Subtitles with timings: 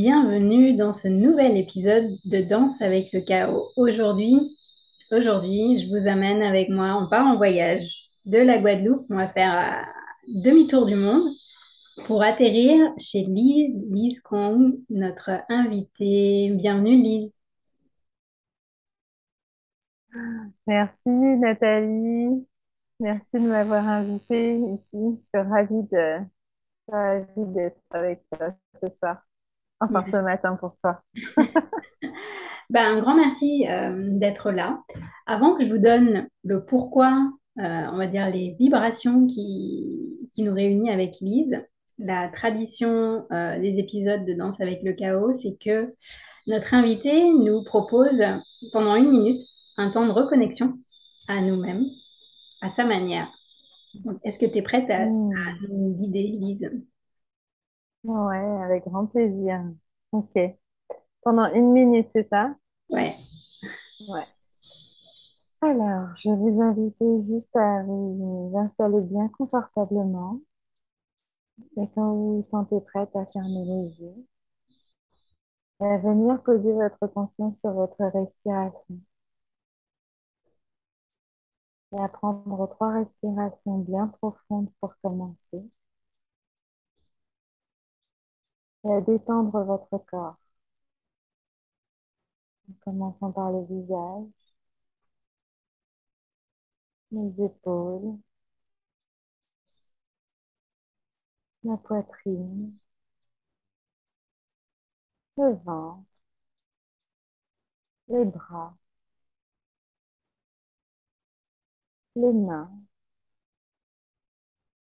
[0.00, 3.72] Bienvenue dans ce nouvel épisode de Danse avec le chaos.
[3.76, 4.54] Aujourd'hui,
[5.10, 9.50] je vous amène avec moi, on part en voyage de la Guadeloupe, on va faire
[9.50, 9.84] un
[10.44, 11.28] demi-tour du monde
[12.06, 16.52] pour atterrir chez Lise, Lise Kong, notre invitée.
[16.54, 17.36] Bienvenue Lise.
[20.68, 22.46] Merci Nathalie,
[23.00, 25.18] merci de m'avoir invitée ici.
[25.18, 25.88] Je suis ravie
[27.36, 29.24] d'être avec toi ce soir.
[29.80, 31.02] Enfin, ce matin pour toi.
[32.70, 34.82] ben, un grand merci euh, d'être là.
[35.26, 40.42] Avant que je vous donne le pourquoi, euh, on va dire les vibrations qui, qui
[40.42, 41.62] nous réunissent avec Lise,
[41.98, 45.94] la tradition euh, des épisodes de Danse avec le chaos, c'est que
[46.46, 48.22] notre invité nous propose
[48.72, 49.42] pendant une minute
[49.76, 50.74] un temps de reconnexion
[51.28, 51.84] à nous-mêmes,
[52.62, 53.28] à sa manière.
[54.24, 55.32] Est-ce que tu es prête à, à hmm.
[55.70, 56.70] nous guider, Lise?
[58.04, 59.62] Ouais, avec grand plaisir.
[60.12, 60.36] Ok.
[61.22, 62.54] Pendant une minute, c'est ça?
[62.90, 63.16] Ouais.
[64.08, 64.24] Ouais.
[65.60, 70.40] Alors, je vais vous inviter juste à vous installer bien confortablement.
[71.78, 74.26] Et quand vous vous sentez prête à fermer les yeux,
[75.80, 79.00] et à venir poser votre conscience sur votre respiration.
[81.92, 85.68] Et à prendre trois respirations bien profondes pour commencer.
[88.84, 90.36] Et à détendre votre corps.
[92.70, 94.24] En commençant par le visage,
[97.12, 98.16] les épaules,
[101.62, 102.72] la poitrine,
[105.38, 106.04] le ventre,
[108.08, 108.76] les bras,
[112.16, 112.70] les mains,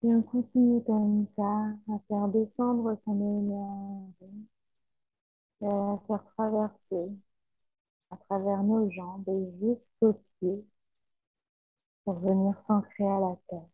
[0.03, 1.41] et on continue comme ça
[1.89, 4.47] à faire descendre son énergie
[5.61, 7.09] à faire traverser
[8.11, 10.65] à travers nos jambes et jusqu'aux pieds
[12.05, 13.67] pour venir s'ancrer à la terre.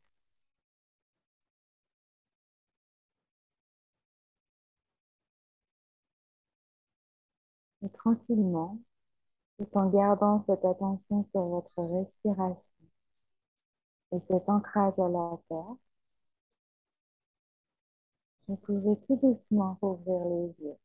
[7.84, 8.80] Et tranquillement,
[9.58, 12.74] tout en gardant cette attention sur votre respiration
[14.12, 15.76] et cet ancrage à la terre,
[18.50, 20.76] vous pouvez tout doucement ouvrir les yeux.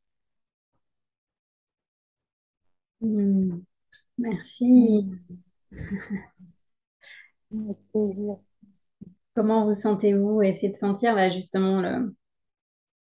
[3.01, 3.61] Hmm.
[4.17, 5.09] Merci.
[7.51, 8.37] Avec plaisir.
[9.35, 12.15] Comment vous sentez-vous Essayez de sentir là justement le,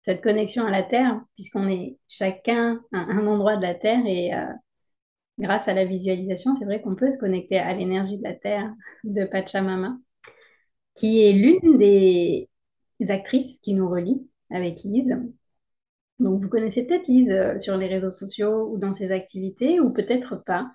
[0.03, 4.35] cette connexion à la Terre, puisqu'on est chacun à un endroit de la Terre et
[4.35, 4.53] euh,
[5.39, 8.73] grâce à la visualisation, c'est vrai qu'on peut se connecter à l'énergie de la Terre
[9.05, 9.99] de Pachamama,
[10.95, 12.49] qui est l'une des
[13.09, 15.17] actrices qui nous relie avec Lise.
[16.19, 19.93] Donc, vous connaissez peut-être Lise euh, sur les réseaux sociaux ou dans ses activités, ou
[19.93, 20.71] peut-être pas.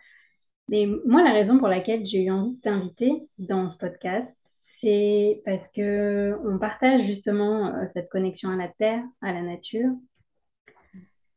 [0.70, 4.40] Mais moi, la raison pour laquelle j'ai eu envie de t'inviter dans ce podcast,
[4.80, 9.92] c'est parce que on partage justement euh, cette connexion à la terre, à la nature.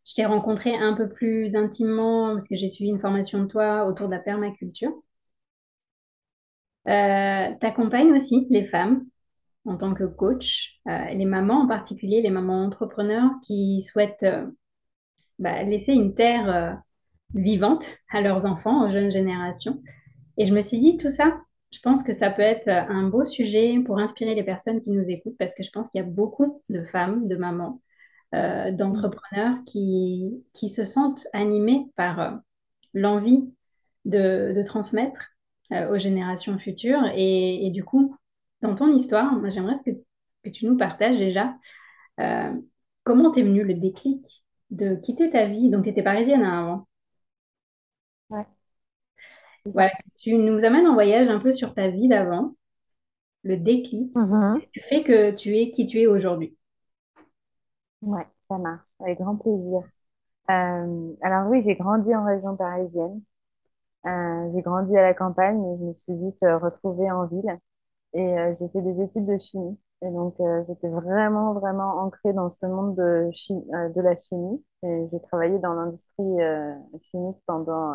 [0.04, 3.86] Je t'ai rencontré un peu plus intimement parce que j'ai suivi une formation de toi
[3.86, 4.92] autour de la permaculture.
[6.88, 9.04] Euh, t'accompagnes aussi les femmes
[9.66, 14.46] en tant que coach, euh, les mamans en particulier, les mamans entrepreneurs qui souhaitent euh,
[15.38, 16.72] bah, laisser une terre euh,
[17.34, 19.82] vivante à leurs enfants, aux jeunes générations.
[20.38, 21.40] Et je me suis dit, tout ça,
[21.72, 25.04] je pense que ça peut être un beau sujet pour inspirer les personnes qui nous
[25.08, 27.80] écoutent, parce que je pense qu'il y a beaucoup de femmes, de mamans,
[28.32, 32.40] d'entrepreneurs qui, qui se sentent animées par
[32.92, 33.50] l'envie
[34.04, 35.32] de, transmettre
[35.70, 37.02] aux générations futures.
[37.14, 38.14] Et du coup,
[38.66, 39.90] dans ton histoire, moi, j'aimerais que,
[40.44, 41.54] que tu nous partages déjà
[42.20, 42.52] euh,
[43.04, 45.70] comment t'es venu le déclic de quitter ta vie?
[45.70, 46.88] Donc, tu étais parisienne hein, avant.
[48.30, 48.46] Ouais.
[49.64, 52.56] Voilà, tu nous amènes en voyage un peu sur ta vie d'avant,
[53.44, 54.66] le déclic Mhm.
[54.74, 56.56] qui fait que tu es qui tu es aujourd'hui?
[58.02, 59.82] Ouais, ça marche, avec grand plaisir.
[60.50, 63.22] Euh, alors oui, j'ai grandi en région parisienne.
[64.06, 67.58] Euh, j'ai grandi à la campagne, mais je me suis vite retrouvée en ville
[68.16, 69.78] et euh, j'ai fait des études de chimie.
[70.02, 74.16] Et donc, euh, j'étais vraiment, vraiment ancrée dans ce monde de, chi- euh, de la
[74.16, 74.64] chimie.
[74.84, 77.94] Et j'ai travaillé dans l'industrie euh, chimique pendant,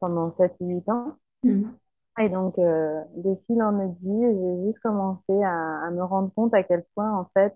[0.00, 1.16] pendant sept ou 8 ans.
[1.42, 1.78] Mhm.
[2.20, 6.62] Et donc, de fil en aiguille, j'ai juste commencé à, à me rendre compte à
[6.62, 7.54] quel point, en fait,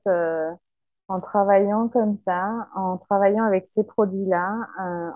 [1.08, 4.58] en travaillant comme ça, en travaillant avec ces produits-là,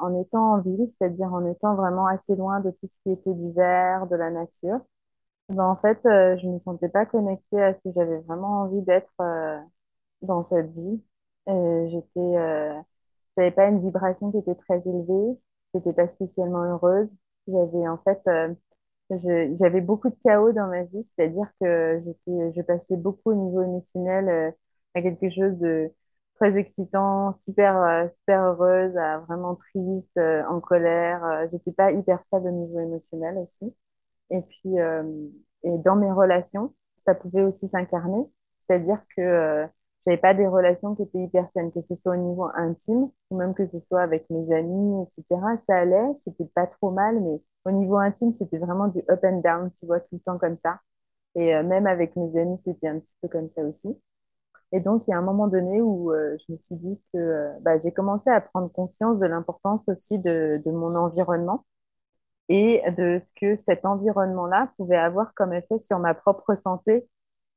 [0.00, 3.34] en étant en ville, c'est-à-dire en étant vraiment assez loin de tout ce qui était
[3.34, 4.80] du verre, de la nature,
[5.52, 8.82] ben, en fait, euh, je me sentais pas connectée à ce que j'avais vraiment envie
[8.82, 9.58] d'être euh,
[10.22, 11.02] dans cette vie.
[11.48, 12.80] Et j'étais, euh,
[13.52, 15.38] pas une vibration qui était très élevée,
[15.74, 17.14] j'étais pas spécialement heureuse.
[17.48, 18.54] J'avais en fait euh,
[19.10, 24.28] j'avais beaucoup de chaos dans ma vie, c'est-à-dire que je passais beaucoup au niveau émotionnel
[24.28, 24.50] euh,
[24.94, 25.90] à quelque chose de
[26.36, 31.24] très excitant, super, euh, super heureuse, à vraiment triste, euh, en colère.
[31.24, 33.74] Euh, j'étais pas hyper stable au niveau émotionnel aussi.
[34.32, 35.04] Et puis, euh,
[35.62, 38.24] et dans mes relations, ça pouvait aussi s'incarner,
[38.60, 39.66] c'est-à-dire que euh,
[40.06, 43.36] j'avais pas des relations qui étaient hyper saines, que ce soit au niveau intime ou
[43.36, 45.40] même que ce soit avec mes amis, etc.
[45.58, 49.40] Ça allait, c'était pas trop mal, mais au niveau intime, c'était vraiment du up and
[49.44, 50.80] down, tu vois, tout le temps comme ça.
[51.36, 54.00] Et euh, même avec mes amis, c'était un petit peu comme ça aussi.
[54.72, 57.78] Et donc, il y a un moment donné où je me suis dit que bah,
[57.78, 61.64] j'ai commencé à prendre conscience de l'importance aussi de, de mon environnement
[62.48, 67.06] et de ce que cet environnement-là pouvait avoir comme effet sur ma propre santé.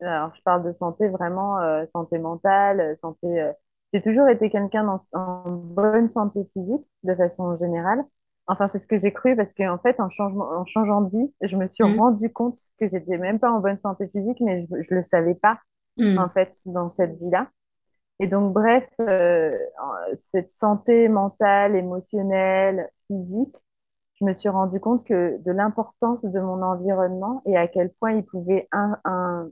[0.02, 3.28] Alors, je parle de santé vraiment, euh, santé mentale, euh, santé.
[3.42, 3.54] euh,
[3.94, 8.04] J'ai toujours été quelqu'un en, en bonne santé physique de façon générale.
[8.48, 11.34] Enfin, c'est ce que j'ai cru parce qu'en fait, en changement, en changeant de vie,
[11.42, 11.96] je me suis Mhm.
[11.98, 15.36] rendu compte que j'étais même pas en bonne santé physique, mais je, je le savais
[15.36, 15.60] pas
[16.16, 16.30] en Mhm.
[16.30, 17.50] fait dans cette vie-là.
[18.20, 19.58] Et donc, bref, euh,
[20.16, 23.56] cette santé mentale, émotionnelle, physique,
[24.19, 28.13] je me suis rendu compte que de l'importance de mon environnement et à quel point
[28.13, 28.97] il pouvait un-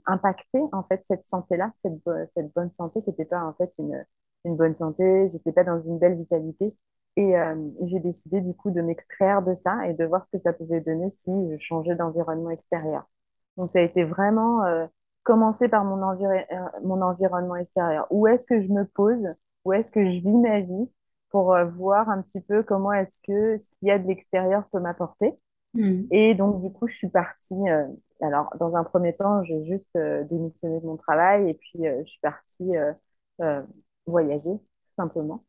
[0.06, 3.72] impacter en fait cette santé-là, cette, bo- cette bonne santé qui n'était pas en fait
[3.78, 4.04] une,
[4.56, 6.74] bonne santé, j'étais pas dans une belle vitalité.
[7.16, 10.42] Et euh, j'ai décidé du coup de m'extraire de ça et de voir ce que
[10.42, 13.04] ça pouvait donner si je changeais d'environnement extérieur.
[13.56, 14.86] Donc ça a été vraiment euh,
[15.22, 16.40] commencer par mon, euh,
[16.82, 18.06] mon environnement extérieur.
[18.10, 19.26] Où est-ce que je me pose?
[19.64, 20.88] Où est-ce que je vis ma vie?
[21.34, 24.64] Pour euh, voir un petit peu comment est-ce que ce qu'il y a de l'extérieur
[24.72, 25.32] peut m'apporter.
[25.74, 26.12] Mhm.
[26.12, 27.54] Et donc, du coup, je suis partie.
[27.68, 27.86] euh,
[28.22, 32.02] alors, dans un premier temps, j'ai juste euh, démissionné de mon travail et puis euh,
[32.04, 32.72] je suis partie
[34.06, 35.44] voyager, tout simplement.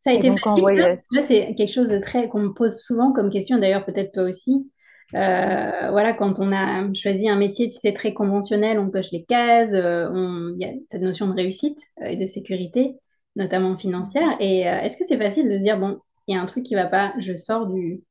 [0.00, 0.64] Ça a Et été donc, facile.
[0.76, 3.58] Voyage, Là, c'est quelque chose de très qu'on me pose souvent comme question.
[3.58, 4.70] D'ailleurs, peut-être toi aussi.
[5.12, 9.74] Voilà, quand on a choisi un métier, tu sais, très conventionnel, on coche les cases,
[9.74, 12.96] on- il y a cette notion de réussite et de sécurité,
[13.36, 14.36] notamment financière.
[14.40, 16.64] Et euh, est-ce que c'est facile de se dire, bon, il y a un truc
[16.64, 18.02] qui va pas, je sors du,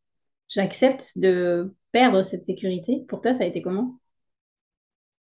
[0.49, 3.05] j'accepte de perdre cette sécurité.
[3.07, 3.97] Pour toi, ça a été comment?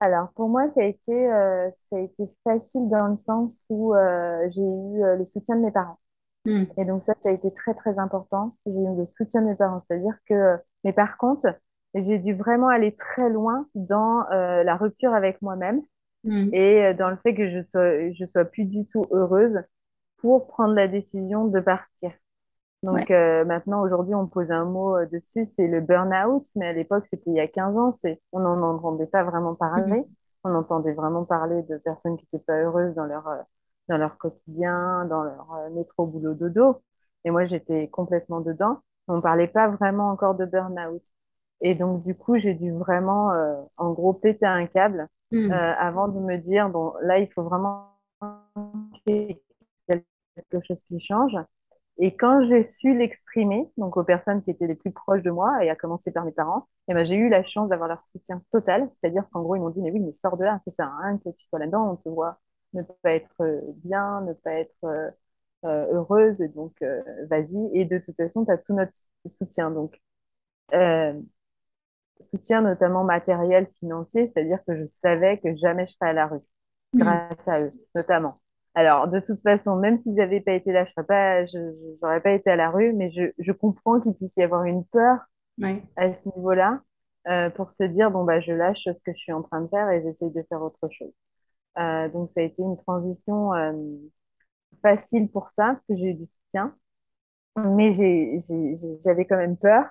[0.00, 3.95] alors pour moi, ça a été, euh, ça a été facile dans le sens où
[3.95, 5.99] euh, j'ai eu euh, le soutien de mes parents.
[6.45, 6.64] Hmm.
[6.76, 8.57] Et donc ça, ça a été très, très important.
[8.66, 9.81] J'ai eu le soutien de mes parents.
[9.81, 11.47] C'est-à-dire que, mais par contre,
[11.95, 15.83] j'ai dû vraiment aller très loin dans la rupture avec moi-même
[16.26, 16.52] Hmm.
[16.52, 19.61] et dans le fait que je sois, je sois plus du tout heureuse
[20.18, 22.12] pour prendre la décision de partir.
[22.90, 23.00] Ouais.
[23.00, 26.73] Donc euh, maintenant, aujourd'hui, on pose un mot euh, dessus, c'est le burn-out, mais à
[26.73, 27.90] l'époque, c'était il y a 15 ans,
[28.32, 30.00] on n'en entendait pas vraiment parler.
[30.00, 30.04] Hmm.
[30.44, 33.38] On entendait vraiment parler de personnes qui n'étaient pas heureuses dans leur, euh,
[33.88, 36.82] dans leur quotidien, dans leur euh, métro, boulot, dodo.
[37.25, 38.78] Et moi, j'étais complètement dedans.
[39.08, 41.02] On parlait pas vraiment encore de burn-out.
[41.61, 45.50] Et donc, du coup, j'ai dû vraiment, euh, en gros, péter un câble euh, Hmm.
[45.50, 47.88] avant de me dire, bon, là, il faut vraiment
[50.37, 51.37] quelque chose qui change.
[51.99, 55.64] Et quand j'ai su l'exprimer, donc aux personnes qui étaient les plus proches de moi,
[55.64, 58.43] et à commencer par mes parents, eh ben, j'ai eu la chance d'avoir leur soutien
[58.52, 58.88] total.
[58.93, 60.99] C'est-à-dire qu'en gros, ils m'ont dit, mais oui, mais sors de là, ça sert à
[61.09, 62.38] rien que tu sois là-dedans, on te voit
[62.75, 65.11] ne pas être euh, bien, ne pas être euh,
[65.64, 66.75] euh, heureuse, et donc
[67.31, 67.71] vas-y.
[67.78, 68.93] Et de toute façon, tu as tout notre
[69.31, 69.71] soutien.
[69.71, 69.99] Donc,
[72.31, 76.40] soutien notamment matériel, financier, c'est-à-dire que je savais que jamais je serais à la rue,
[76.95, 77.00] Mm.
[77.00, 78.40] grâce à eux, notamment.
[78.76, 82.30] Alors, de toute façon, même s'ils n'avaient pas été là, je n'aurais pas, je, pas
[82.33, 85.18] été à la rue, mais je, je comprends qu'il puisse y avoir une peur
[85.97, 86.83] à ce niveau-là
[87.28, 89.68] euh, pour se dire, bon, bah, je lâche ce que je suis en train de
[89.68, 91.12] faire et j'essaye de faire autre chose.
[91.78, 93.73] Euh, donc, ça a été une transition euh,
[94.83, 96.75] facile pour ça, parce que j'ai eu du soutien,
[97.56, 97.95] mais
[99.04, 99.85] j'avais quand même peur.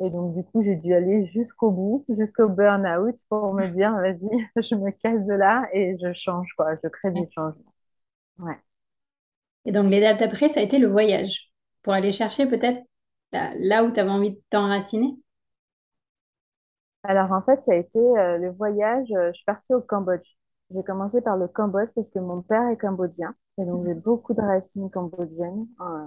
[0.00, 4.28] Et donc, du coup, j'ai dû aller jusqu'au bout, jusqu'au burn-out pour me dire, vas-y,
[4.56, 6.76] je me casse de là et je change, quoi.
[6.82, 7.72] Je crée du changement.
[8.38, 8.58] Ouais.
[9.64, 11.52] Et donc l'étape d'après, ça a été le voyage,
[11.82, 12.82] pour aller chercher peut-être
[13.32, 15.14] là, là où tu avais envie de t'enraciner.
[17.04, 19.08] Alors, en fait, ça a été euh, le voyage.
[19.12, 20.26] euh, je suis partie au Cambodge.
[20.70, 23.34] J'ai commencé par le Cambodge parce que mon père est cambodgien.
[23.58, 25.66] Et donc, j'ai beaucoup de racines cambodgiennes.
[25.80, 26.06] euh,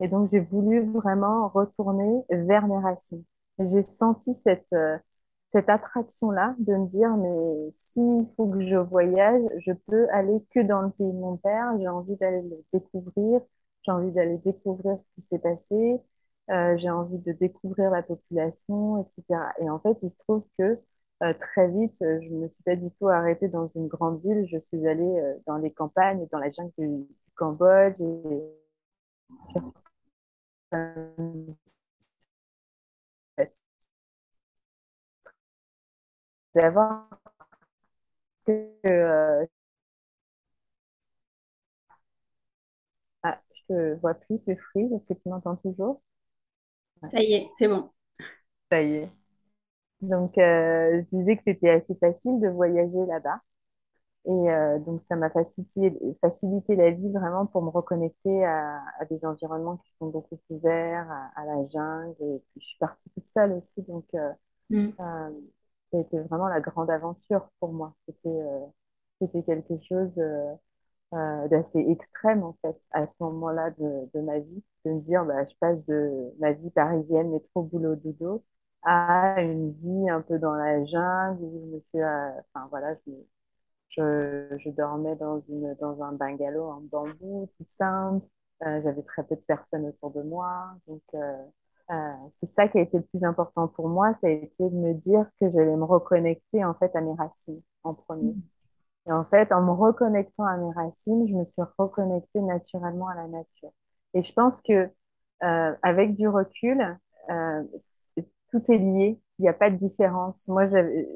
[0.00, 3.24] et donc, j'ai voulu vraiment retourner vers mes racines.
[3.60, 4.98] Et J'ai senti cette, euh,
[5.54, 10.58] cette attraction-là de me dire, mais s'il faut que je voyage, je peux aller que
[10.60, 11.78] dans le pays de mon père.
[11.78, 13.40] J'ai envie d'aller le découvrir.
[13.82, 16.00] J'ai envie d'aller découvrir ce qui s'est passé.
[16.50, 19.40] Euh, j'ai envie de découvrir la population, etc.
[19.60, 20.80] Et en fait, il se trouve que
[21.22, 24.46] euh, très vite, je ne me suis pas du tout arrêtée dans une grande ville.
[24.50, 27.06] Je suis allée euh, dans les campagnes, dans la jungle du, du
[27.36, 28.42] Cambodge et
[36.54, 37.08] sur d'avoir
[38.46, 38.52] que
[38.86, 39.46] euh,
[43.24, 46.00] ah, je te vois plus, tu est-ce que tu m'entends toujours?
[47.02, 47.90] Ouais, Ça y est, c'est bon.
[48.70, 49.10] ça y est.
[50.02, 53.40] Donc, euh, je disais que c'était assez facile de voyager là-bas.
[54.26, 55.92] Et euh, donc, ça m'a facilité,
[56.22, 60.58] facilité la vie vraiment pour me reconnecter à, à des environnements qui sont beaucoup plus
[60.58, 62.16] verts, à, à la jungle.
[62.22, 63.82] Et puis, je suis partie toute seule aussi.
[63.84, 64.06] Donc,
[64.70, 64.94] Mm.
[65.94, 67.94] Ça a été vraiment la grande aventure pour moi.
[68.06, 68.66] C'était euh,
[69.20, 70.54] c'était quelque chose euh,
[71.14, 74.64] euh, d'assez extrême, en fait, à ce moment-là de, ma vie.
[74.84, 78.44] De me dire, bah, je passe de ma vie parisienne, métro, boulot, dodo,
[78.82, 84.58] à une vie un peu dans la jungle où je me suis, enfin, voilà, je,
[84.58, 88.26] je, dormais dans une, dans un bungalow en bambou, tout simple.
[88.60, 90.74] J'avais très peu de personnes autour de moi.
[90.88, 91.02] Donc,
[92.34, 94.94] c'est ça qui a été le plus important pour moi, ça a été de me
[94.94, 98.36] dire que j'allais me reconnecter en fait à mes racines en premier.
[99.06, 103.16] Et en fait, en me reconnectant à mes racines, je me suis reconnectée naturellement à
[103.16, 103.70] la nature.
[104.14, 104.90] Et je pense que
[105.44, 106.98] euh, avec du recul,
[107.30, 107.62] euh,
[108.50, 109.20] tout est lié.
[109.38, 110.46] Il n'y a pas de différence.
[110.48, 110.66] Moi,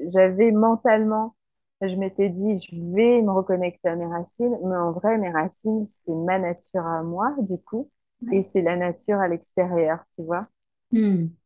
[0.09, 1.37] j'avais mentalement,
[1.81, 5.87] je m'étais dit, je vais me reconnecter à mes racines, mais en vrai, mes racines,
[5.89, 7.91] c'est ma nature à moi, du coup,
[8.33, 10.49] et c'est la nature à l'extérieur, tu vois.
[10.92, 11.37] Mm.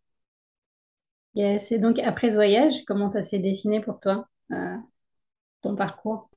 [1.34, 1.72] Yes.
[1.72, 4.76] Et donc après ce voyage, comment ça s'est dessiné pour toi, euh,
[5.62, 6.30] ton parcours?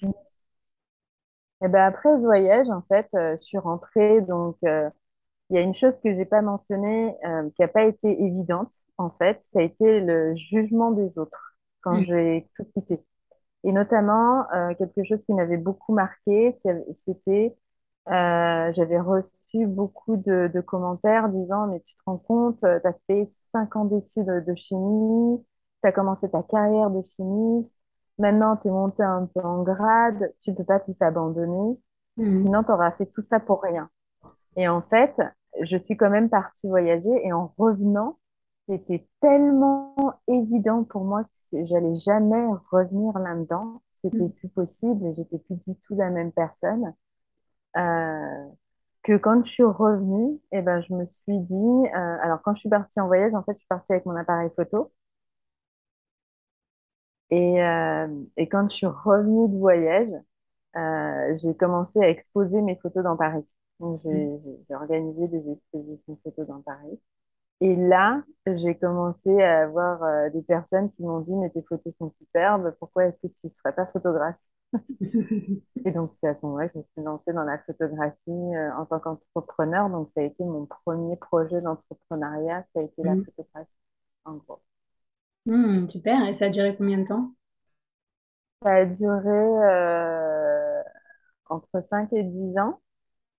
[1.63, 4.89] Et ben après ce voyage, en fait, euh, je suis rentrée, donc euh,
[5.51, 8.74] Il y a une chose que j'ai pas mentionnée, euh, qui n'a pas été évidente,
[8.97, 12.03] en fait, ça a été le jugement des autres quand Mm.
[12.03, 13.01] j'ai tout quitté.
[13.65, 17.55] Et notamment, euh, quelque chose qui m'avait beaucoup marqué, c'est- c'était,
[18.09, 22.93] euh, j'avais reçu beaucoup de, de commentaires disant, mais tu te rends compte, tu as
[23.07, 25.43] fait cinq ans d'études de chimie,
[25.83, 27.77] tu as commencé ta carrière de chimiste,
[28.19, 31.79] maintenant tu es monté un peu en grade, tu peux pas tout abandonner,
[32.17, 32.38] Mm.
[32.38, 33.89] sinon tu auras fait tout ça pour rien.
[34.55, 35.15] Et en fait,
[35.62, 38.17] je suis quand même partie voyager et en revenant,
[38.67, 39.95] c'était tellement
[40.27, 43.81] évident pour moi que j'allais jamais revenir là-dedans.
[43.91, 44.29] C'était Mm.
[44.29, 46.93] plus possible et j'étais plus du tout la même personne.
[47.77, 48.46] Euh,
[49.03, 51.55] que quand je suis revenue, eh ben, je me suis dit,
[51.96, 54.15] euh, alors quand je suis partie en voyage, en fait, je suis partie avec mon
[54.17, 54.91] appareil photo.
[57.32, 60.10] Et, euh, et quand je suis revenue de voyage,
[60.77, 63.46] euh, j'ai commencé à exposer mes photos dans Paris.
[63.79, 67.00] Donc, j'ai organisé des expositions photos dans Paris.
[67.62, 71.94] Et là, j'ai commencé à avoir euh, des personnes qui m'ont dit, mais tes photos
[72.00, 74.36] sont superbes, pourquoi est-ce que tu ne serais pas photographe?
[75.86, 78.74] Et donc, c'est à ce moment-là que je me suis lancée dans la photographie euh,
[78.75, 79.89] en tant qu'entrepreneur.
[79.89, 83.25] Donc, ça a été mon premier projet d'entrepreneuriat, ça a été la Mm.
[83.25, 83.72] photographie,
[84.25, 84.62] en gros.
[85.48, 86.27] Mm, super.
[86.27, 87.34] Et ça a duré combien de temps?
[88.63, 90.82] Ça a duré euh,
[91.50, 92.82] entre 5 et 10 ans.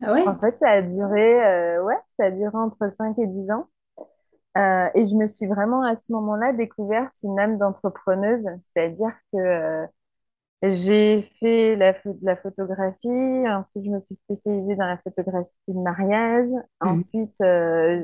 [0.02, 0.26] Ah ouais?
[0.26, 3.68] En fait, ça a duré, euh, ouais, ça a duré entre 5 et 10 ans.
[4.94, 9.86] Et je me suis vraiment à ce moment-là découverte une âme d'entrepreneuse, c'est-à-dire que
[10.62, 13.08] j'ai fait la, de la photographie,
[13.48, 16.48] ensuite je me suis spécialisée dans la photographie de mariage,
[16.82, 17.02] Mhm.
[17.02, 18.02] ensuite euh,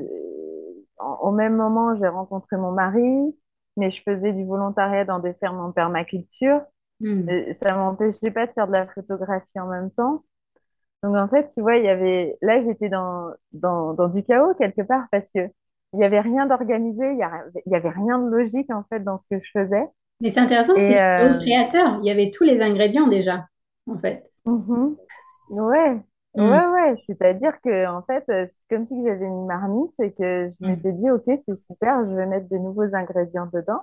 [0.99, 3.35] en- au même moment j'ai rencontré mon mari,
[3.77, 6.61] mais je faisais du volontariat dans des fermes en permaculture.
[6.99, 7.29] Mhm.
[7.29, 10.23] Et ça m'empêchait pas de faire de la photographie en même temps.
[11.03, 14.53] Donc en fait, tu vois, il y avait là j'étais dans, dans, dans du chaos
[14.55, 15.39] quelque part parce que
[15.93, 17.17] il y avait rien d'organisé, il
[17.67, 19.85] y, y avait rien de logique en fait dans ce que je faisais.
[20.23, 21.99] Mais c'est intéressant, c'est euh, créateur.
[22.01, 23.47] Il y avait tous les ingrédients déjà,
[23.87, 24.23] en fait.
[24.45, 24.97] mhm.
[25.49, 26.01] Ouais,
[26.35, 26.43] Mhm.
[26.45, 26.95] ouais, ouais.
[27.07, 30.67] C'est-à-dire que en fait, euh, c'est comme si j'avais une marmite et que je Mhm.
[30.67, 33.81] m'étais dit, ok, c'est super, je vais mettre de nouveaux ingrédients dedans.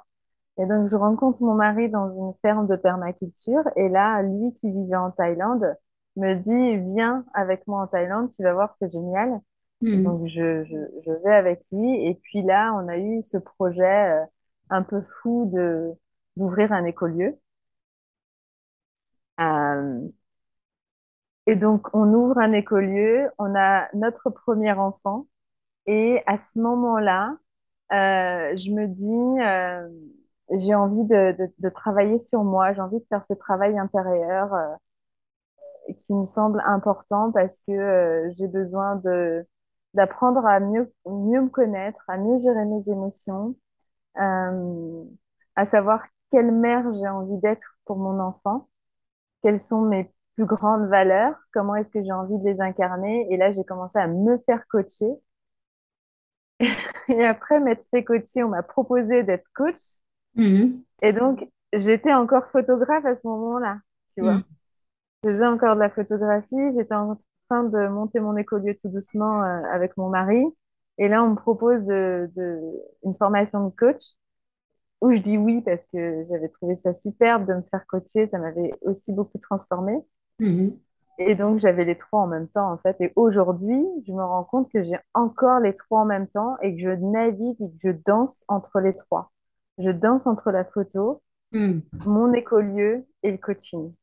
[0.58, 3.64] Et donc, je rencontre mon mari dans une ferme de permaculture.
[3.76, 5.76] Et là, lui qui vivait en Thaïlande
[6.16, 9.40] me dit, viens avec moi en Thaïlande, tu vas voir, c'est génial.
[9.80, 10.04] Mhm.
[10.04, 12.06] Donc, je, je, je vais avec lui.
[12.08, 13.82] Et puis là, on a eu ce projet
[14.22, 14.24] euh,
[14.70, 15.92] un peu fou de
[16.36, 17.38] d'ouvrir un écolieu.
[19.40, 20.10] Euh,
[21.46, 25.26] et donc, on ouvre un écolieu, on a notre premier enfant.
[25.86, 27.36] Et à ce moment-là,
[27.92, 29.88] euh, je me dis, euh,
[30.58, 34.50] j'ai envie de, de, travailler sur moi, j'ai envie de faire ce travail intérieur
[35.98, 39.46] qui me semble important parce que j'ai besoin de
[39.94, 43.56] d'apprendre à mieux, mieux me connaître, à mieux gérer mes émotions,
[45.56, 48.68] à savoir quelle mère j'ai envie d'être pour mon enfant,
[49.42, 53.26] quelles sont mes plus grandes valeurs, comment est-ce que j'ai envie de les incarner?
[53.32, 55.10] Et là, j'ai commencé à me faire coacher.
[57.08, 59.78] Et après m'être fait coacher, on m'a proposé d'être coach.
[60.34, 60.84] Mhm.
[61.02, 63.78] Et donc, j'étais encore photographe à ce moment-là,
[64.14, 64.36] tu vois.
[64.36, 64.44] Mhm.
[65.24, 67.16] Je faisais encore de la photographie, j'étais en
[67.48, 70.42] train de monter mon écolieu tout doucement euh, avec mon mari.
[70.98, 72.60] Et là, on me propose de, de,
[73.04, 74.02] une formation de coach
[75.00, 78.38] où je dis oui parce que j'avais trouvé ça superbe de me faire coacher, ça
[78.38, 79.98] m'avait aussi beaucoup transformée.
[80.38, 80.80] Mhm.
[81.18, 82.96] Et donc, j'avais les trois en même temps, en fait.
[83.00, 86.74] Et aujourd'hui, je me rends compte que j'ai encore les trois en même temps et
[86.74, 89.30] que je navigue et que je danse entre les trois.
[89.78, 92.00] Je danse entre la photo, Mhm.
[92.04, 93.94] mon écolieu et le coaching.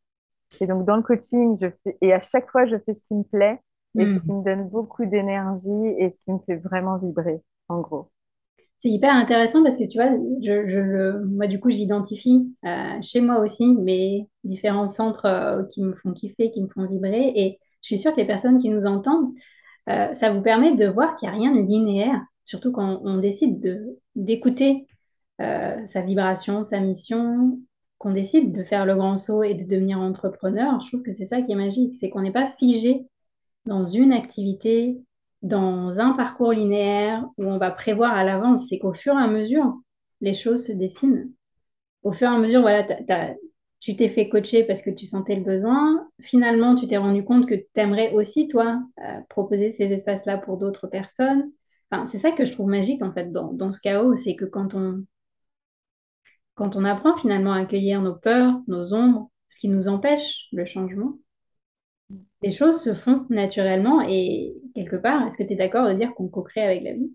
[0.62, 3.16] Et donc, dans le coaching, je fais, et à chaque fois, je fais ce qui
[3.16, 3.62] me plaît
[3.98, 4.34] et ce qui Mhm.
[4.34, 8.12] me donne beaucoup d'énergie et ce qui me fait vraiment vibrer, en gros.
[8.80, 10.12] C'est hyper intéressant parce que tu vois,
[11.26, 16.14] moi du coup, j'identifie euh, chez moi aussi mes différents centres euh, qui me font
[16.14, 17.32] kiffer, qui me font vibrer.
[17.36, 19.34] Et je suis sûre que les personnes qui nous entendent,
[19.90, 23.18] euh, ça vous permet de voir qu'il n'y a rien de linéaire, surtout quand on
[23.18, 24.88] décide de d'écouter
[25.40, 27.60] sa vibration, sa mission,
[28.00, 30.80] qu'on décide de faire le grand saut et de devenir entrepreneur.
[30.80, 33.06] Je trouve que c'est ça qui est magique, c'est qu'on n'est pas figé
[33.66, 35.00] dans une activité,
[35.42, 39.28] dans un parcours linéaire où on va prévoir à l'avance, c'est qu'au fur et à
[39.28, 39.80] mesure,
[40.22, 41.32] les choses se dessinent.
[42.04, 42.86] Au fur et à mesure, voilà,
[43.80, 46.10] tu t'es fait coacher parce que tu sentais le besoin.
[46.22, 50.58] Finalement, tu t'es rendu compte que tu aimerais aussi, toi, euh, proposer ces espaces-là pour
[50.58, 51.52] d'autres personnes.
[51.92, 54.46] Enfin, c'est ça que je trouve magique, en fait, dans, dans ce chaos, c'est que
[54.46, 55.06] quand on,
[56.56, 60.66] quand on apprend finalement à accueillir nos peurs, nos ombres, ce qui nous empêche le
[60.66, 61.18] changement,
[62.42, 66.14] les choses se font naturellement et quelque part, est-ce que tu es d'accord de dire
[66.16, 67.12] qu'on co-crée avec la vie?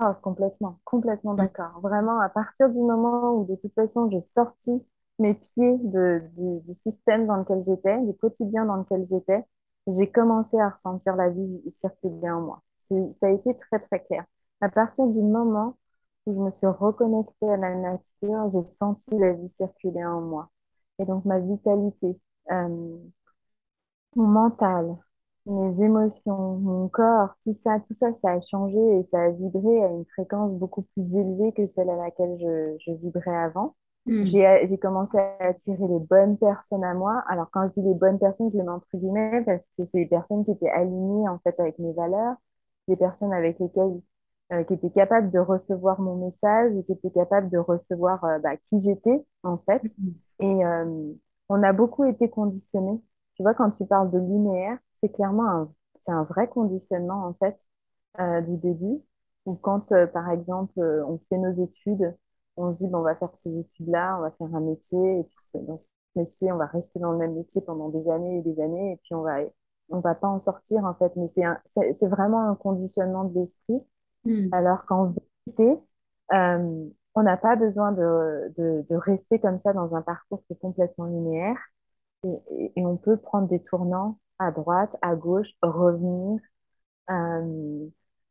[0.00, 1.80] Ah, complètement, complètement d'accord.
[1.82, 4.82] Vraiment, à partir du moment où de toute façon j'ai sorti
[5.18, 9.44] mes pieds de, du, du système dans lequel j'étais, du quotidien dans lequel j'étais,
[9.88, 12.62] j'ai commencé à ressentir la vie circuler en moi.
[12.78, 14.24] Ça a été très, très clair.
[14.60, 15.76] À partir du moment
[16.26, 20.50] où je me suis reconnectée à la nature, j'ai senti la vie circuler en moi.
[20.98, 22.18] Et donc ma vitalité,
[22.50, 22.96] euh,
[24.16, 24.96] mon mental,
[25.46, 29.84] mes émotions, mon corps, tout ça, tout ça, ça a changé et ça a vibré
[29.84, 33.74] à une fréquence beaucoup plus élevée que celle à laquelle je, je vibrais avant.
[34.06, 34.24] Mm.
[34.24, 37.22] J'ai, commencé à attirer les bonnes personnes à moi.
[37.28, 39.98] Alors, quand je dis les bonnes personnes, je les mets entre guillemets parce que c'est
[39.98, 42.34] des personnes qui étaient alignées, en fait, avec mes valeurs,
[42.88, 44.00] des personnes avec lesquelles,
[44.52, 48.38] euh, qui étaient capables de recevoir mon message et qui étaient capables de recevoir, euh,
[48.40, 49.82] bah, qui j'étais, en fait.
[50.40, 51.12] Et, euh,
[51.48, 53.00] on a beaucoup été conditionnés
[53.42, 57.34] tu vois, quand tu parles de linéaire, c'est clairement un, c'est un vrai conditionnement, en
[57.34, 57.56] fait,
[58.20, 59.00] euh, du début.
[59.46, 62.16] Ou quand, euh, par exemple, euh, on fait nos études,
[62.56, 65.24] on se dit, bon, on va faire ces études-là, on va faire un métier, et
[65.24, 68.42] puis dans ce métier, on va rester dans le même métier pendant des années et
[68.42, 69.38] des années, et puis on va,
[69.90, 71.12] on va pas en sortir, en fait.
[71.16, 73.80] Mais c'est un- c'est c'est vraiment un conditionnement de l'esprit.
[74.24, 74.52] Mm.
[74.52, 75.14] Alors qu'en
[75.48, 75.80] vérité,
[77.14, 80.56] on n'a pas besoin de, de, de rester comme ça dans un parcours qui est
[80.60, 81.58] complètement linéaire
[82.24, 86.40] et, on peut prendre des tournants à droite, à gauche, revenir,
[87.10, 87.88] euh,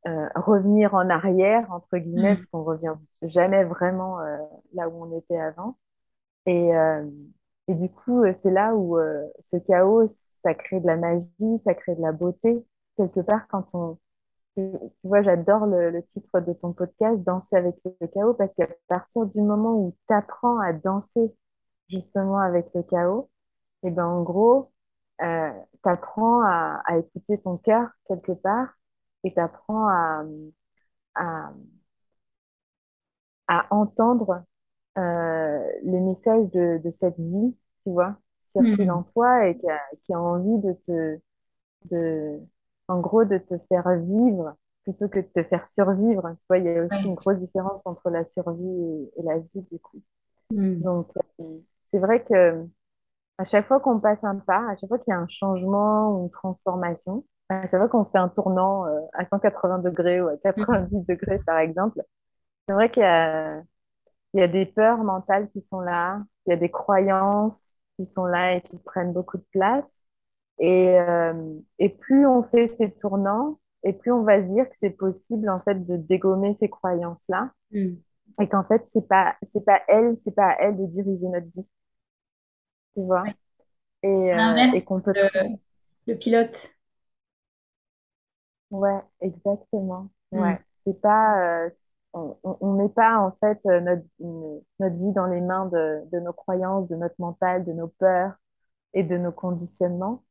[0.07, 2.35] euh, revenir en arrière, entre guillemets, Mm.
[2.37, 4.37] parce qu'on revient jamais vraiment euh,
[4.73, 5.77] là où on était avant.
[6.47, 6.71] Et,
[7.67, 8.97] et du coup, c'est là où
[9.41, 10.07] ce chaos,
[10.43, 12.65] ça crée de la magie, ça crée de la beauté.
[12.97, 13.97] Quelque part, quand on...
[14.57, 14.63] Tu
[15.01, 18.67] tu vois, j'adore le, le titre de ton podcast, Danser avec le chaos, parce qu'à
[18.87, 21.33] partir du moment où tu apprends à danser
[21.89, 23.29] justement avec le chaos,
[23.83, 24.71] et ben en gros,
[25.21, 25.51] euh,
[25.83, 28.69] tu apprends à, à écouter ton cœur quelque part
[29.23, 30.23] et tu apprends à,
[31.15, 31.53] à,
[33.47, 34.43] à entendre
[34.97, 38.91] euh, les messages de, de cette vie, tu vois, circulent Mm.
[38.91, 41.19] en toi et qui a, qui a envie de te,
[41.91, 42.39] de,
[42.89, 46.23] en gros, de te faire vivre plutôt que de te faire survivre.
[46.41, 47.07] Tu vois, il y a aussi Ouais.
[47.07, 50.01] une grosse différence entre la survie et, et la vie, du coup.
[50.51, 50.81] Mm.
[50.81, 51.09] Donc,
[51.41, 52.65] euh, c'est vrai que
[53.37, 56.11] à chaque fois qu'on passe un pas, à chaque fois qu'il y a un changement
[56.15, 60.27] ou une transformation, à chaque fois qu'on fait un tournant euh, à 180 degrés ou
[60.29, 60.63] à Mm.
[60.63, 62.01] 90 degrés, par exemple,
[62.67, 63.61] c'est vrai qu'il y a,
[64.33, 68.05] il y a des peurs mentales qui sont là, il y a des croyances qui
[68.07, 69.91] sont là et qui prennent beaucoup de place.
[70.59, 71.33] Et, euh,
[71.79, 75.49] et plus on fait ces tournants, et plus on va se dire que c'est possible
[75.49, 78.01] en fait de dégommer ces croyances-là, Mm.
[78.41, 81.47] et qu'en fait c'est pas c'est pas elle, c'est pas à elle de diriger notre
[81.55, 81.67] vie,
[82.95, 83.35] tu vois, Ouais.
[84.03, 85.29] et, euh, et qu'on peut le,
[86.07, 86.73] le pilote.
[88.71, 90.09] Ouais, exactement.
[90.31, 90.39] Mm.
[90.39, 91.69] Ouais, c'est pas, euh,
[92.13, 94.05] on, met pas en fait euh, notre,
[94.79, 98.33] notre vie dans les mains de, de nos croyances, de notre mental, de nos peurs
[98.93, 100.23] et de nos conditionnements,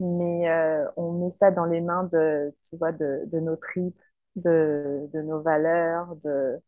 [0.00, 4.00] mais euh, on met ça dans les mains de, tu vois, de, de nos tripes,
[4.36, 6.58] de, de nos valeurs, de,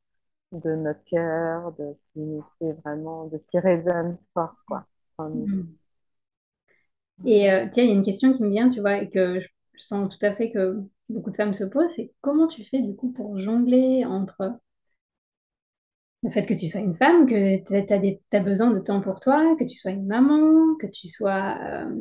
[0.53, 4.87] de notre cœur, de ce qui nous fait vraiment, de ce qui résonne fort, quoi.
[7.25, 9.41] Et euh, tiens, il y a une question qui me vient, tu vois, et que
[9.41, 12.65] je je sens tout à fait que beaucoup de femmes se posent, c'est comment tu
[12.65, 14.59] fais du coup pour jongler entre
[16.23, 19.57] le fait que tu sois une femme, que tu as, besoin de temps pour toi,
[19.59, 21.95] que tu sois une maman, que tu sois euh,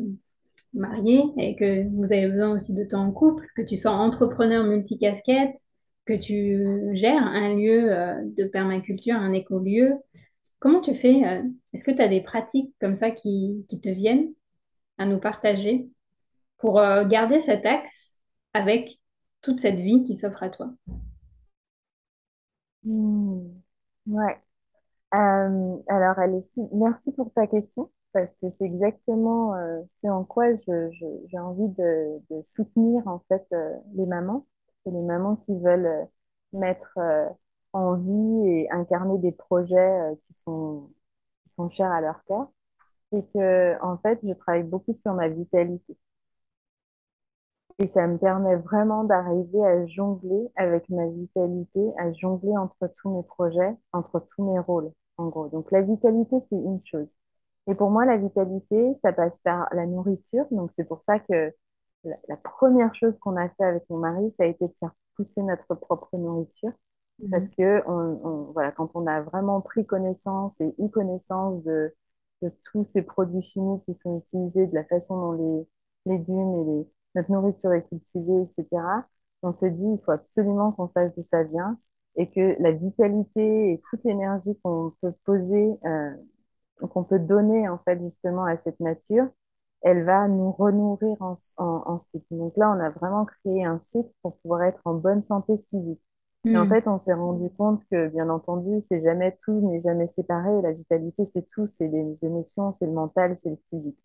[0.74, 4.64] mariée et que vous avez besoin aussi de temps en couple, que tu sois entrepreneur
[4.64, 5.58] multicasquette,
[6.06, 9.96] que tu gères un lieu euh, de permaculture, un écolieu.
[10.64, 14.32] Comment tu fais euh, Est-ce que tu as des pratiques comme ça qui, te viennent
[14.98, 15.90] à nous partager
[16.58, 18.14] pour euh, garder cet axe
[18.54, 18.98] avec
[19.42, 20.72] toute cette vie qui s'offre à toi?
[22.86, 23.42] Hmm.
[24.08, 24.38] Ouais.
[25.14, 30.56] Euh, alors, Alessi, merci pour ta question, parce que c'est exactement euh, ce en quoi
[30.56, 33.46] j'ai envie de, soutenir en fait
[33.96, 34.48] les mamans,
[34.86, 36.08] et les mamans qui veulent
[36.54, 36.98] mettre
[37.76, 40.92] euh, en vie et incarner des projets euh, qui sont,
[41.46, 42.48] qui sont chers à leur cœur.
[43.12, 45.98] C'est que en fait, je travaille beaucoup sur ma vitalité.
[47.80, 53.10] Et ça me permet vraiment d'arriver à jongler avec ma vitalité, à jongler entre tous
[53.10, 55.50] mes projets, entre tous mes rôles, en gros.
[55.50, 57.14] Donc la vitalité, c'est une chose.
[57.68, 60.46] Et pour moi, la vitalité, ça passe par la nourriture.
[60.52, 61.54] Donc c'est pour ça que
[62.28, 65.42] la première chose qu'on a fait avec mon mari, ça a été de faire pousser
[65.44, 66.74] notre propre nourriture.
[67.32, 71.94] Parce que on, voilà, quand on a vraiment pris connaissance et eu connaissance de,
[72.42, 75.68] de tous ces produits chimiques qui sont utilisés, de la façon dont
[76.06, 79.06] les légumes et les, notre nourriture est cultivée, etc.,
[79.42, 81.78] on s'est dit, il faut absolument qu'on sache d'où ça vient
[82.16, 86.12] et que la vitalité et toute l'énergie qu'on peut poser, euh,
[86.90, 89.28] qu'on peut donner en fait justement à cette nature,
[89.82, 92.26] elle va nous renourrir en, en- ensuite.
[92.32, 96.02] Donc là, on a vraiment créé un cycle pour pouvoir être en bonne santé physique.
[96.52, 96.68] Et en Mhm.
[96.68, 100.62] fait, on s'est rendu compte que, bien entendu, c'est jamais tout, n'est jamais séparé.
[100.62, 103.98] La vitalité, c'est tout, c'est les émotions, c'est le mental, c'est le physique.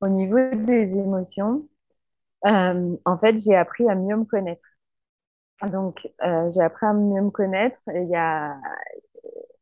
[0.00, 1.68] Au niveau des émotions,
[2.46, 4.62] euh, en fait, j'ai appris à mieux me connaître.
[5.72, 8.56] Donc, euh, j'ai appris à mieux me connaître et il y a,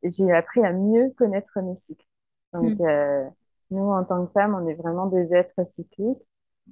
[0.02, 2.06] j'ai appris à mieux connaître mes cycles.
[2.52, 2.80] Donc, Mhm.
[2.80, 3.24] euh,
[3.70, 6.22] nous, en tant que femmes, on est vraiment des êtres cycliques.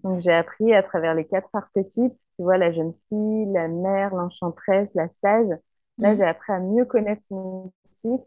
[0.02, 4.14] Donc, j'ai appris à travers les quatre archétypes, tu vois, la jeune fille, la mère,
[4.14, 5.48] l'enchanteresse, la sage.
[6.00, 6.24] Là, j'ai Mhm.
[6.24, 8.24] appris à mieux connaître mes cycles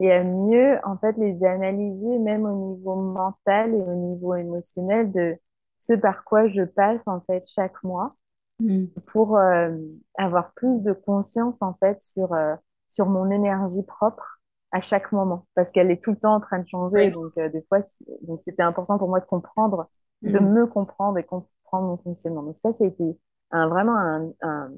[0.00, 5.12] et à mieux, en fait, les analyser, même au niveau mental et au niveau émotionnel
[5.12, 5.36] de
[5.80, 8.16] ce par quoi je passe, en fait, chaque mois
[8.58, 8.94] Mhm.
[9.06, 9.70] pour euh,
[10.18, 12.54] avoir plus de conscience en fait sur, euh,
[12.88, 14.40] sur mon énergie propre
[14.72, 17.48] à chaque moment parce qu'elle est tout le temps en train de changer donc euh,
[17.48, 17.80] des fois
[18.22, 19.88] donc c'était important pour moi de comprendre
[20.26, 20.38] de Mhm.
[20.38, 23.16] me comprendre et comprendre mon fonctionnement donc ça c'était
[23.50, 24.70] un, vraiment un, un,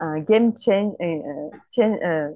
[0.00, 2.30] un game change, euh, change euh,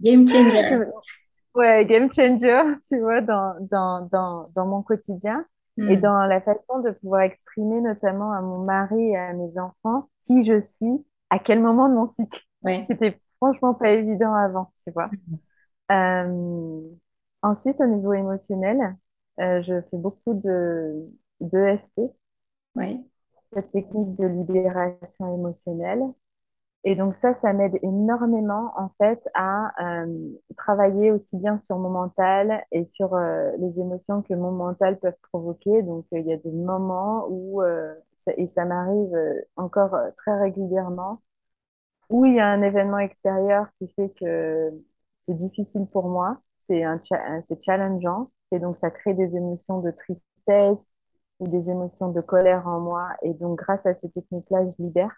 [0.00, 0.92] Game changer.
[1.54, 5.44] ouais game changer tu vois dans, dans, dans, dans mon quotidien
[5.86, 5.98] et Hmm.
[5.98, 10.42] dans la façon de pouvoir exprimer notamment à mon mari et à mes enfants qui
[10.42, 12.40] je suis, à quel moment de mon cycle.
[12.62, 12.88] Ouais.
[12.88, 15.14] qui était franchement pas évident avant, tu vois.
[15.92, 16.82] Euh,
[17.42, 18.96] ensuite, au niveau émotionnel,
[19.40, 21.06] euh, je fais beaucoup de
[21.40, 22.00] d'EFT,
[22.76, 23.04] Ouais.
[23.54, 26.02] Cette technique de libération émotionnelle.
[26.84, 31.90] Et donc ça, ça m'aide énormément en fait à euh, travailler aussi bien sur mon
[31.90, 35.82] mental et sur euh, les émotions que mon mental peut provoquer.
[35.82, 37.62] Donc euh, il y a des moments où,
[38.16, 39.16] ça- et ça m'arrive
[39.56, 41.22] encore très régulièrement,
[42.10, 44.70] où il y a un événement extérieur qui fait que
[45.20, 50.86] c'est difficile pour moi, c'est cha- challengeant, et donc ça crée des émotions de tristesse
[51.40, 53.08] ou des émotions de colère en moi.
[53.22, 55.12] Et donc grâce à ces techniques-là, je libère.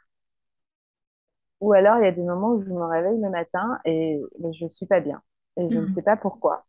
[1.60, 4.20] Ou alors, il y a des moments où je me réveille le matin et
[4.58, 5.22] je suis pas bien.
[5.58, 5.88] Et je ne Hmm.
[5.88, 6.64] sais pas pourquoi.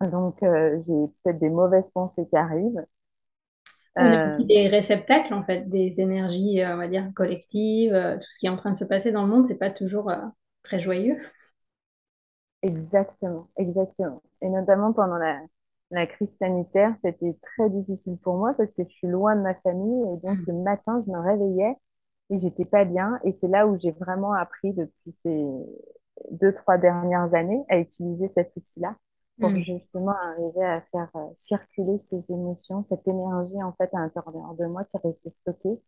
[0.00, 2.86] Donc, euh, j'ai peut-être des mauvaises pensées qui arrivent.
[3.98, 7.92] Euh, des réceptacles, en fait, des énergies, euh, on va dire, collectives.
[8.20, 10.10] tout ce qui est en train de se passer dans le monde, c'est pas toujours
[10.10, 10.16] euh,
[10.62, 11.16] très joyeux.
[12.62, 14.22] exactement, exactement.
[14.42, 15.40] Et notamment pendant la,
[15.90, 19.54] la crise sanitaire, c'était très difficile pour moi parce que je suis loin de ma
[19.56, 20.02] famille.
[20.14, 20.46] Et donc, Hmm.
[20.46, 21.76] le matin, je me réveillais
[22.30, 23.20] et j'étais pas bien.
[23.24, 25.44] Et c'est là où j'ai vraiment appris depuis ces
[26.30, 28.96] deux, trois dernières années à utiliser cet outil-là
[29.40, 29.62] pour Hmm.
[29.62, 34.66] justement arriver à faire euh, circuler ces émotions, cette énergie en fait à l'intérieur de
[34.66, 35.80] moi qui restait stockée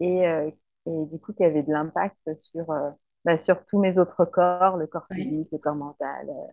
[0.00, 0.50] et, euh,
[0.86, 2.90] et du coup qui avait de l'impact sur, euh,
[3.24, 6.52] bah, sur tous mes autres corps, le corps physique, le corps mental euh,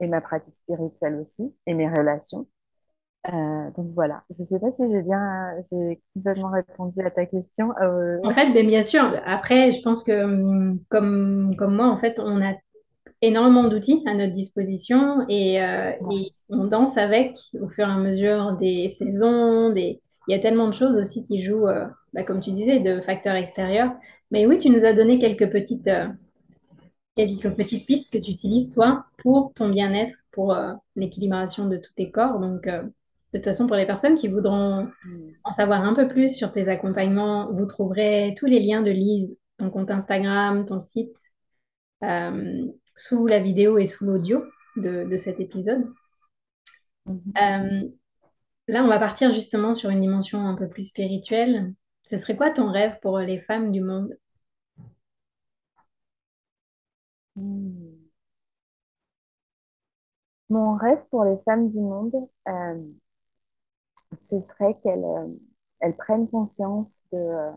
[0.00, 2.46] et ma pratique spirituelle aussi et mes relations.
[3.28, 7.26] Euh, donc voilà, je ne sais pas si j'ai bien, j'ai complètement répondu à ta
[7.26, 7.72] question.
[7.82, 11.98] Euh, En fait, ben, bien sûr, après, je pense que hum, comme, comme moi, en
[11.98, 12.54] fait, on a
[13.22, 17.98] énormément d'outils à notre disposition et, euh, et on danse avec au fur et à
[17.98, 20.00] mesure des saisons, des...
[20.26, 23.00] il y a tellement de choses aussi qui jouent, euh, bah, comme tu disais, de
[23.02, 23.92] facteurs extérieurs.
[24.30, 26.06] Mais oui, tu nous as donné quelques petites, euh,
[27.16, 31.92] quelques petites pistes que tu utilises, toi, pour ton bien-être, pour euh, l'équilibration de tous
[31.94, 32.38] tes corps.
[32.38, 32.82] Donc, euh,
[33.32, 35.34] de toute façon, pour les personnes qui voudront ouais.
[35.44, 39.36] en savoir un peu plus sur tes accompagnements, vous trouverez tous les liens de Lise,
[39.58, 41.16] ton compte Instagram, ton site,
[42.02, 44.42] euh, sous la vidéo et sous l'audio
[44.76, 45.86] de, de cet épisode.
[47.08, 47.88] Euh,
[48.68, 51.72] là, on va partir justement sur une dimension un peu plus spirituelle.
[52.10, 54.16] Ce serait quoi ton rêve pour les femmes du monde?
[57.40, 58.10] Mhm.
[60.50, 62.14] Mon rêve pour les femmes du monde,
[62.46, 62.92] euh,
[64.20, 67.50] ce serait qu'elles euh, prennent conscience euh,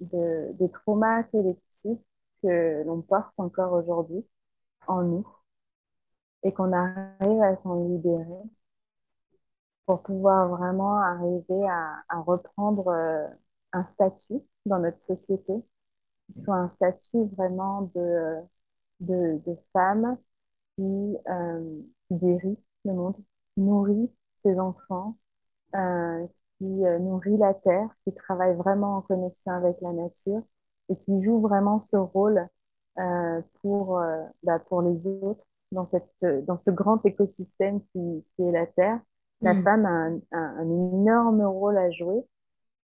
[0.00, 2.00] de- des traumas collectifs
[2.42, 4.24] que l'on porte encore aujourd'hui
[4.88, 5.26] en nous
[6.42, 8.42] et qu'on arrive à s'en libérer
[9.86, 12.92] pour pouvoir vraiment arriver à, reprendre
[13.72, 15.52] un statut dans notre société,
[16.30, 18.36] soit un statut vraiment de,
[19.00, 20.18] de, de femme
[20.76, 20.82] qui,
[21.28, 23.16] euh, qui guérit le monde,
[23.56, 25.18] nourrit ses enfants,
[25.76, 26.26] euh,
[26.58, 30.42] qui euh, nourrit la terre, qui travaille vraiment en connexion avec la nature
[30.90, 32.48] et qui joue vraiment ce rôle
[32.98, 38.42] euh, pour, euh, bah, pour les autres dans, cette, dans ce grand écosystème qui, qui
[38.42, 39.00] est la terre.
[39.42, 39.62] La Hmm.
[39.62, 42.22] femme a un, un- un énorme rôle à jouer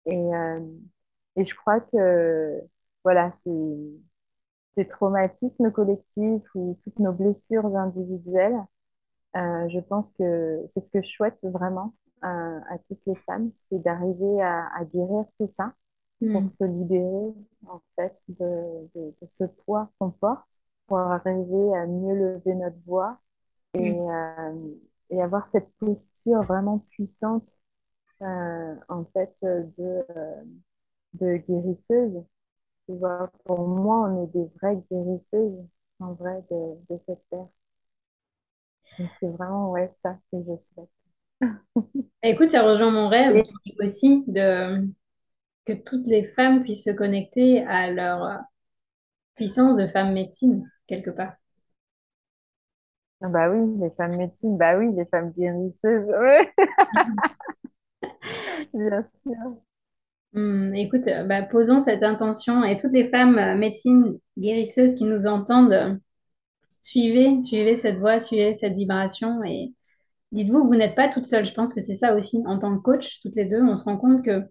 [0.05, 0.59] et, euh,
[1.35, 2.61] et je crois que
[3.05, 3.51] voilà, c'est
[4.75, 8.57] ces traumatismes collectifs ou toutes nos blessures individuelles,
[9.37, 12.29] euh, je pense que c'est ce que je souhaite vraiment à,
[12.73, 15.73] à toutes les femmes, c'est d'arriver à, à guérir tout ça
[16.21, 16.47] Hmm.
[16.47, 17.33] pour se libérer
[17.67, 20.47] en fait de, de, de ce poids qu'on porte,
[20.87, 23.19] pour arriver à mieux lever notre voix
[23.75, 23.99] et, Hmm.
[23.99, 24.75] euh,
[25.11, 27.49] et avoir cette posture vraiment puissante
[28.21, 30.43] euh, en fait de, euh,
[31.13, 32.23] de guérisseuse.
[32.87, 35.63] Tu vois, pour moi, on est des vraies guérisseuses
[35.99, 37.47] en vrai de, de cette terre.
[39.19, 40.89] C'est vraiment ouais, ça que je souhaite.
[42.23, 43.41] Écoute, ça rejoint mon rêve
[43.79, 44.87] aussi de
[45.65, 48.41] que toutes les femmes puissent se connecter à leur
[49.35, 51.35] puissance de femme médecine, quelque part.
[53.21, 56.53] ah bah oui, les femmes médecines, bah oui, les femmes guérisseuses, ouais,
[58.73, 59.57] bien sûr.
[60.35, 65.05] Hmm, écoute, euh, bah, posons cette intention et toutes les femmes euh, médecines guérisseuses qui
[65.05, 65.99] nous entendent,
[66.81, 69.73] suivez, suivez cette voie, suivez cette vibration et
[70.33, 71.45] dites-vous que vous n'êtes pas toute seule.
[71.45, 72.43] Je pense que c'est ça aussi.
[72.47, 74.43] En tant que coach, toutes les deux, on se rend compte que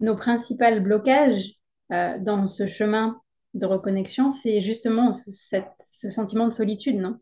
[0.00, 1.54] nos principaux blocages
[1.92, 3.20] euh, dans ce chemin
[3.54, 7.18] de reconnexion, c'est justement ce sentiment de solitude, non?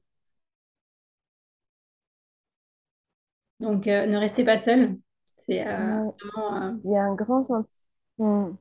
[3.60, 4.98] Donc, ne restez pas seul.
[5.48, 5.64] C'est Ouais.
[5.64, 6.14] vraiment.
[6.84, 8.56] Il y a un grand sentiment.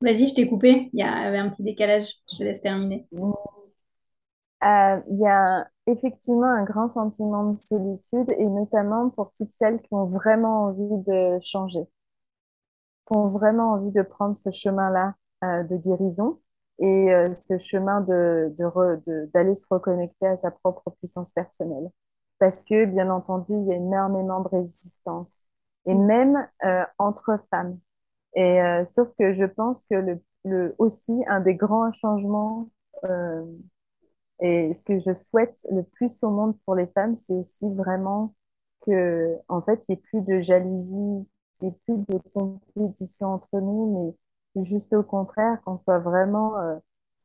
[0.00, 0.90] Vas-y, je t'ai coupé.
[0.92, 2.14] Il y avait un petit décalage.
[2.32, 3.06] Je te laisse terminer.
[4.64, 9.80] Euh, il y a effectivement un grand sentiment de solitude et notamment pour toutes celles
[9.82, 11.86] qui ont vraiment envie de changer,
[13.06, 15.14] qui ont vraiment envie de prendre ce chemin-là
[15.44, 16.38] euh, de guérison
[16.78, 21.32] et euh, ce chemin de, de, re- de- d'aller se reconnecter à sa propre puissance
[21.32, 21.90] personnelle.
[22.38, 25.28] Parce que, bien entendu, il y a énormément de résistance.
[25.86, 27.78] Et même euh, entre femmes.
[28.34, 32.70] Et euh, sauf que je pense que le, le aussi un des grands changements
[33.04, 33.44] euh,
[34.40, 38.34] et ce que je souhaite le plus au monde pour les femmes, c'est aussi vraiment
[38.86, 41.28] que, en fait, il n'y ait plus de jalousie, il
[41.62, 44.16] n'y ait plus de compétition entre nous,
[44.54, 46.76] mais juste au contraire, qu'on soit vraiment euh,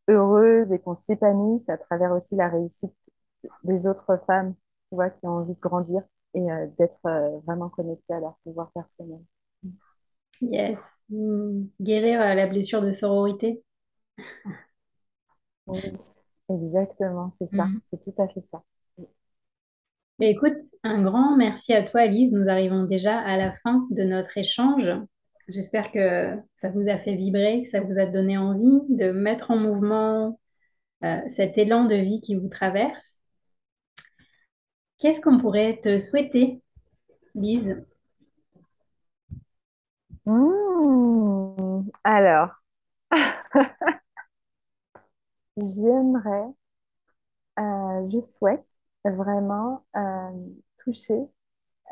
[0.10, 2.96] heureuse et qu'on s'épanouisse à travers aussi la réussite
[3.64, 4.56] des autres femmes,
[4.94, 6.04] tu vois, qui ont envie de grandir
[6.36, 9.20] et euh, d'être euh, vraiment connectées à leur pouvoir personnel.
[10.42, 10.80] Yes.
[11.10, 11.68] Mm.
[11.82, 13.64] Guérir euh, la blessure de sororité.
[15.68, 15.82] Oui,
[16.50, 17.82] exactement, c'est ça, Mm.
[17.86, 18.64] c'est tout à fait ça.
[20.20, 22.32] Mais écoute, un grand merci à toi, Alice.
[22.32, 24.88] Nous arrivons déjà à la fin de notre échange.
[25.48, 29.52] J'espère que ça vous a fait vibrer, que ça vous a donné envie de mettre
[29.52, 30.40] en mouvement
[31.06, 33.23] euh, cet élan de vie qui vous traverse.
[35.04, 36.62] Qu'est-ce qu'on pourrait te souhaiter,
[37.36, 37.84] Lise?
[40.26, 41.90] Mmh.
[42.06, 42.52] Alors,
[45.58, 46.46] j'aimerais,
[47.60, 48.64] euh, je souhaite
[49.04, 50.32] vraiment euh,
[50.78, 51.20] toucher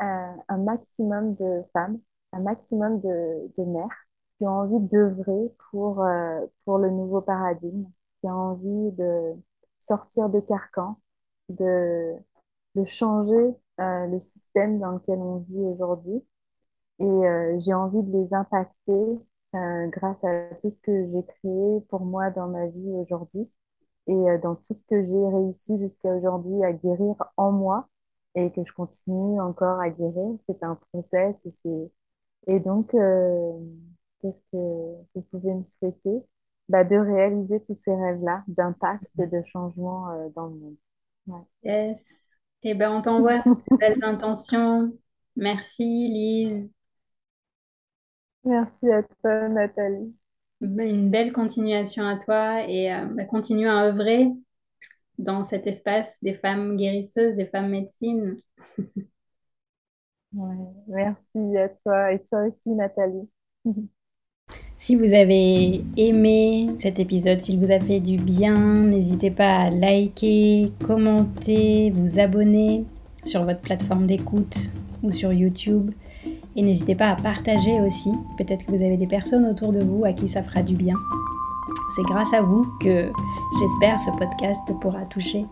[0.02, 2.00] euh, un maximum de femmes,
[2.32, 6.06] un maximum de, de mères qui ont envie d'œuvrer pour,
[6.64, 9.34] pour le nouveau paradigme, qui ont envie de
[9.80, 10.98] sortir des carcans,
[11.50, 12.16] de,
[12.76, 16.24] de changer euh, le système dans lequel on vit aujourd'hui.
[17.00, 18.94] Et euh, j'ai envie de les impacter
[19.56, 23.48] euh, grâce à tout ce que j'ai créé pour moi dans ma vie aujourd'hui
[24.08, 27.88] et dans tout ce que j'ai réussi jusqu'à aujourd'hui à guérir en moi
[28.36, 30.38] et que je continue encore à guérir.
[30.48, 31.36] C'est un process
[32.48, 34.58] et donc qu'est-ce que
[35.16, 36.24] vous pouvez me souhaiter?
[36.70, 40.76] Bah, de réaliser tous ces rêves-là d'impact et de changement dans le monde.
[41.64, 42.21] Yes.
[42.64, 44.94] Eh bien, on t'envoie toutes ces belles intentions.
[45.36, 46.72] Merci, Lise.
[48.44, 50.16] Merci à toi, Nathalie.
[50.62, 54.28] Une belle continuation à toi et euh, bah, continue à œuvrer
[55.18, 58.38] dans cet espace des femmes guérisseuses, des femmes médecines.
[60.34, 60.56] Ouais.
[60.88, 63.30] Merci à toi et toi aussi, Nathalie.
[64.84, 69.70] Si vous avez aimé cet épisode, s'il vous a fait du bien, n'hésitez pas à
[69.70, 72.84] liker, commenter, vous abonner
[73.28, 74.58] sur votre plateforme d'écoute
[75.04, 75.92] ou sur YouTube.
[76.56, 78.10] Et n'hésitez pas à partager aussi.
[78.40, 80.96] Peut-être que vous avez des personnes autour de vous à qui ça fera du bien.
[81.96, 83.12] C'est grâce à vous que
[83.60, 85.44] j'espère ce podcast pourra toucher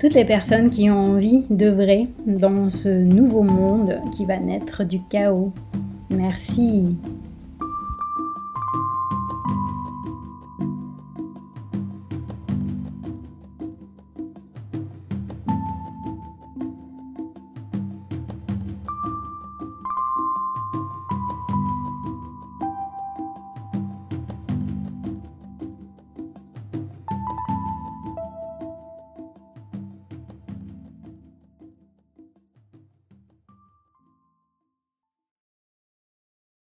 [0.00, 5.00] toutes les personnes qui ont envie d'œuvrer dans ce nouveau monde qui va naître du
[5.08, 5.52] chaos.
[6.10, 6.96] Merci.